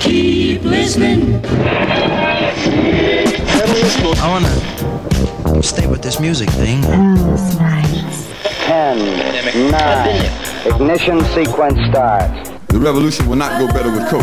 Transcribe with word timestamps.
Keep 0.00 0.62
listening. 0.62 1.44
I 4.16 4.26
wanna 4.26 5.62
stay 5.62 5.86
with 5.86 6.00
this 6.00 6.18
music 6.18 6.48
thing. 6.48 6.80
Ten, 8.64 8.96
nine, 9.70 10.24
ignition 10.64 11.22
sequence 11.34 11.78
start. 11.90 12.32
The 12.68 12.78
revolution 12.78 13.28
will 13.28 13.36
not 13.36 13.60
go 13.60 13.66
better 13.66 13.90
with 13.90 14.08
Coke. 14.08 14.22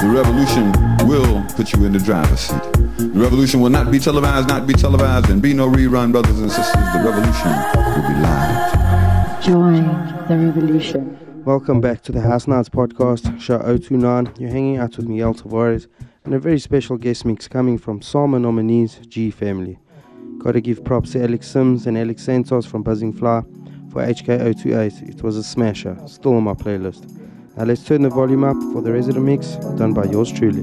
The 0.00 0.08
revolution 0.08 0.72
will 1.06 1.44
put 1.56 1.74
you 1.74 1.84
in 1.84 1.92
the 1.92 1.98
driver's 1.98 2.40
seat. 2.40 2.62
The 2.96 3.20
revolution 3.20 3.60
will 3.60 3.68
not 3.68 3.90
be 3.90 3.98
televised, 3.98 4.48
not 4.48 4.66
be 4.66 4.72
televised, 4.72 5.28
and 5.28 5.42
be 5.42 5.52
no 5.52 5.68
rerun, 5.68 6.10
brothers 6.10 6.40
and 6.40 6.50
sisters. 6.50 6.72
The 6.94 7.02
revolution 7.04 7.52
will 7.84 8.08
be 8.08 8.14
live. 8.22 9.42
Join 9.44 9.84
the 10.26 10.38
revolution. 10.38 11.29
Welcome 11.50 11.80
back 11.80 12.02
to 12.02 12.12
the 12.12 12.20
House 12.20 12.46
Nights 12.46 12.68
podcast, 12.68 13.40
show 13.40 13.58
029. 13.58 14.34
You're 14.38 14.50
hanging 14.50 14.76
out 14.76 14.96
with 14.96 15.08
Miguel 15.08 15.34
Tavares 15.34 15.88
and 16.24 16.32
a 16.32 16.38
very 16.38 16.60
special 16.60 16.96
guest 16.96 17.24
mix 17.24 17.48
coming 17.48 17.76
from 17.76 18.00
Sama 18.02 18.38
nominees 18.38 19.00
G 19.08 19.32
Family. 19.32 19.76
Gotta 20.38 20.60
give 20.60 20.84
props 20.84 21.10
to 21.10 21.24
Alex 21.24 21.48
Sims 21.48 21.88
and 21.88 21.98
Alex 21.98 22.22
Santos 22.22 22.66
from 22.66 22.84
Buzzing 22.84 23.12
Fly 23.12 23.42
for 23.90 24.00
HK028. 24.00 25.08
It 25.08 25.24
was 25.24 25.36
a 25.36 25.42
smasher, 25.42 25.98
still 26.06 26.36
on 26.36 26.44
my 26.44 26.54
playlist. 26.54 27.10
Now 27.56 27.64
let's 27.64 27.82
turn 27.82 28.02
the 28.02 28.10
volume 28.10 28.44
up 28.44 28.56
for 28.72 28.80
the 28.80 28.92
resident 28.92 29.24
mix 29.24 29.56
done 29.76 29.92
by 29.92 30.04
yours 30.04 30.30
truly. 30.30 30.62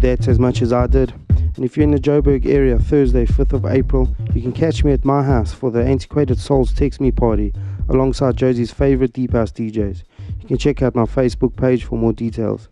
That 0.00 0.28
as 0.28 0.38
much 0.38 0.62
as 0.62 0.72
I 0.72 0.86
did. 0.86 1.12
And 1.28 1.64
if 1.64 1.76
you're 1.76 1.84
in 1.84 1.90
the 1.90 1.98
Joburg 1.98 2.46
area, 2.46 2.78
Thursday, 2.78 3.26
5th 3.26 3.52
of 3.52 3.66
April, 3.66 4.08
you 4.34 4.40
can 4.40 4.52
catch 4.52 4.82
me 4.82 4.92
at 4.92 5.04
my 5.04 5.22
house 5.22 5.52
for 5.52 5.70
the 5.70 5.84
Antiquated 5.84 6.38
Souls 6.38 6.72
Text 6.72 7.02
Me 7.02 7.10
party 7.10 7.52
alongside 7.90 8.36
Jozi's 8.36 8.72
favorite 8.72 9.12
deep 9.12 9.32
house 9.32 9.52
DJs. 9.52 10.02
You 10.40 10.48
can 10.48 10.56
check 10.56 10.80
out 10.80 10.94
my 10.94 11.04
Facebook 11.04 11.54
page 11.54 11.84
for 11.84 11.98
more 11.98 12.14
details. 12.14 12.68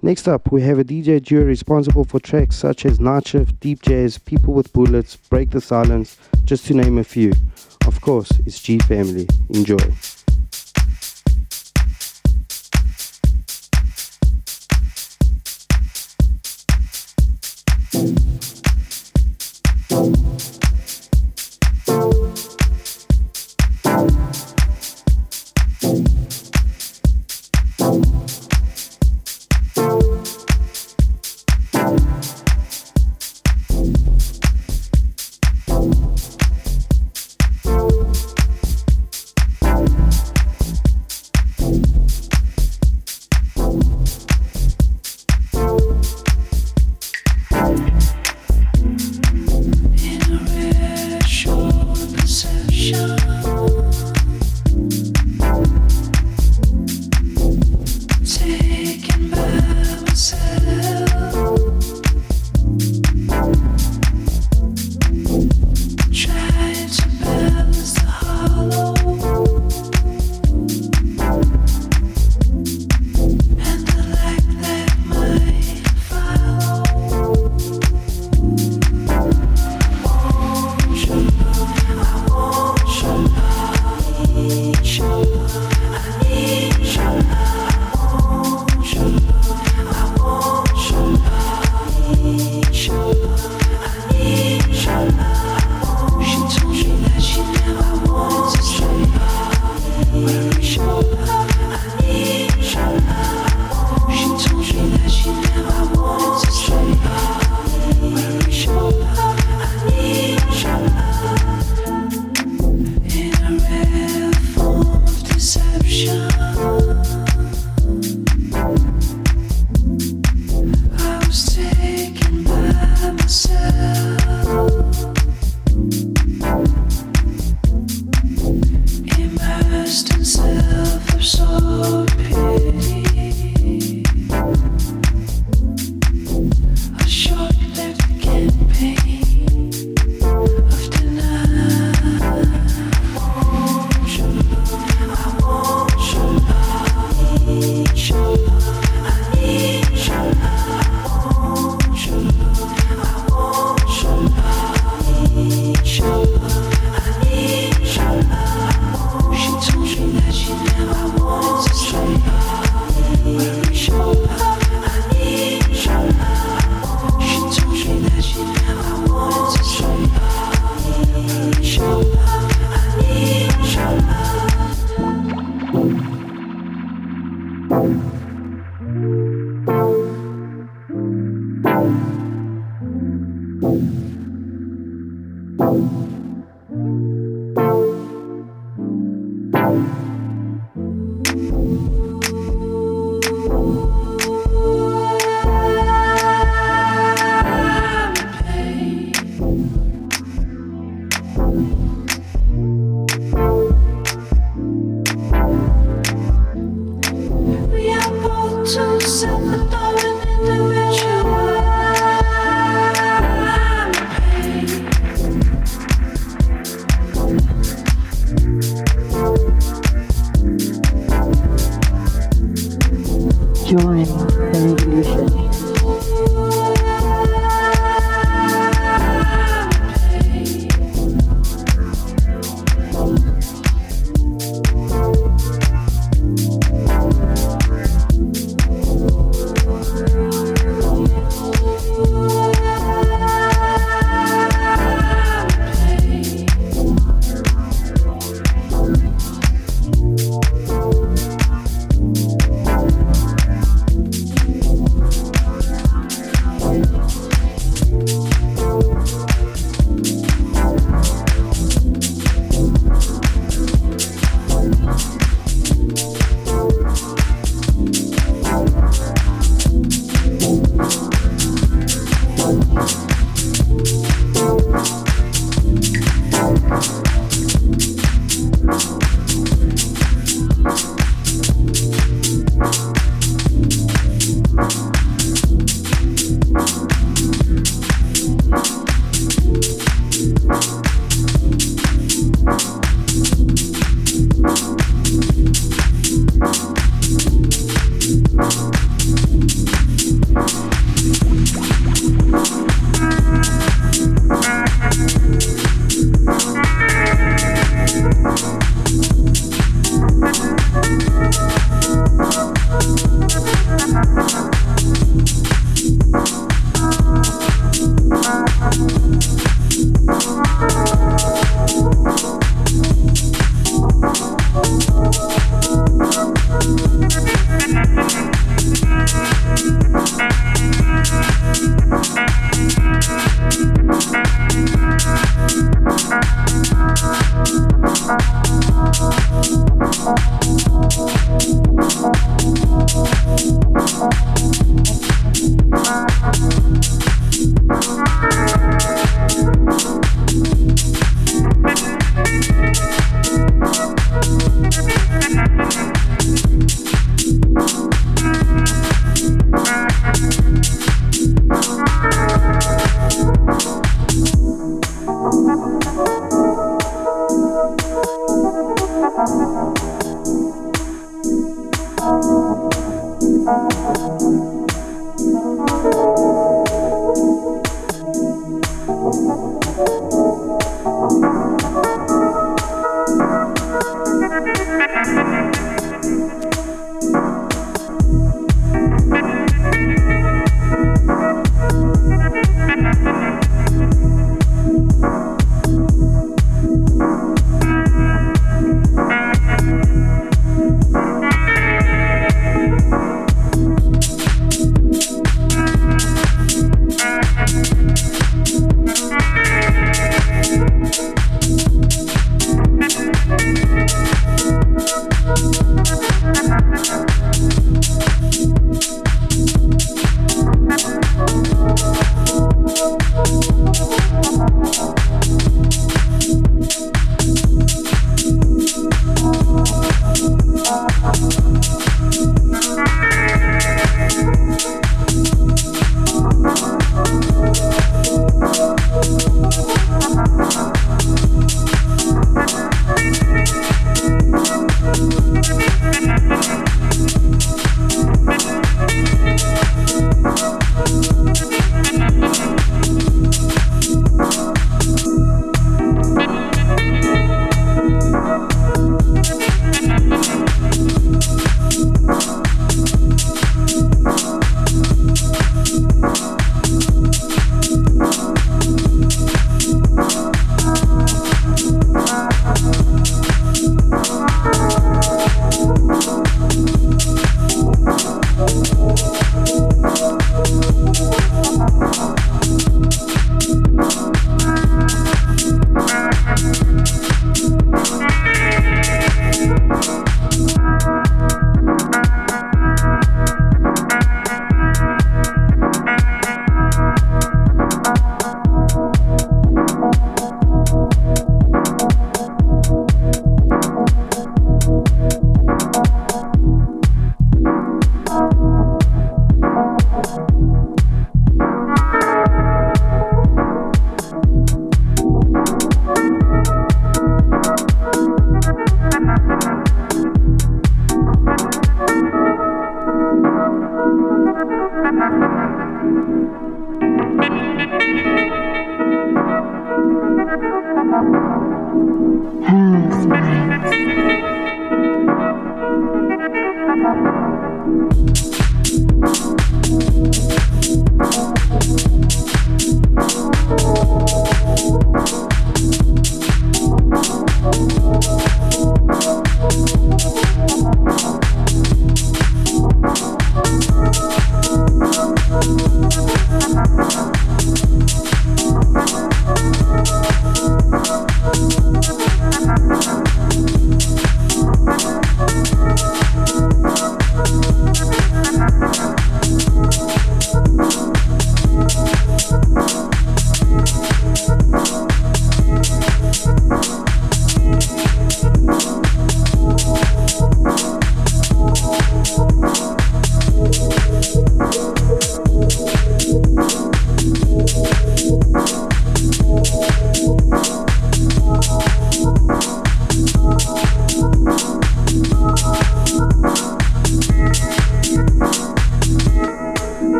Next 0.00 0.26
up, 0.26 0.50
we 0.50 0.62
have 0.62 0.78
a 0.78 0.84
DJ 0.84 1.22
duo 1.22 1.44
responsible 1.44 2.04
for 2.04 2.18
tracks 2.18 2.56
such 2.56 2.86
as 2.86 2.98
Night 2.98 3.26
Shift, 3.28 3.60
Deep 3.60 3.82
Jazz, 3.82 4.16
People 4.16 4.54
with 4.54 4.72
Bullets, 4.72 5.16
Break 5.16 5.50
the 5.50 5.60
Silence, 5.60 6.16
just 6.44 6.66
to 6.68 6.74
name 6.74 6.96
a 6.96 7.04
few. 7.04 7.32
Of 7.86 8.00
course, 8.00 8.30
it's 8.46 8.62
G 8.62 8.78
Family. 8.78 9.28
Enjoy. 9.50 9.76
thank 17.90 18.18
you 19.90 20.27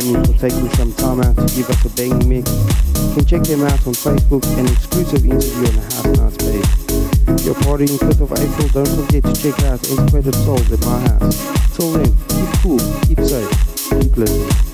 them 0.00 0.12
will 0.12 0.38
take 0.38 0.52
some 0.74 0.92
time 0.94 1.20
out 1.20 1.36
to 1.36 1.46
give 1.54 1.68
us 1.70 1.84
a 1.84 1.90
banging 1.96 2.28
mix. 2.28 2.50
You 2.50 3.14
can 3.14 3.24
check 3.24 3.42
them 3.42 3.62
out 3.62 3.86
on 3.86 3.94
Facebook, 3.94 4.44
an 4.58 4.66
exclusive 4.66 5.24
interview 5.24 5.68
on 5.68 5.74
the 5.74 5.86
House 5.94 6.04
Nights 6.18 6.36
page. 6.36 7.40
If 7.40 7.46
you're 7.46 7.54
partying 7.54 7.98
5th 7.98 8.20
of 8.20 8.32
April, 8.32 8.68
don't 8.84 9.06
forget 9.06 9.24
to 9.24 9.34
check 9.34 9.62
out 9.64 9.90
Antiquated 9.90 10.34
Souls 10.34 10.72
at 10.72 10.80
my 10.84 11.00
house. 11.08 11.76
Till 11.76 11.92
then, 11.92 12.12
keep 12.28 12.60
cool, 12.60 12.78
keep 13.06 13.20
safe, 13.20 13.50
keep 13.90 14.16
listening. 14.16 14.65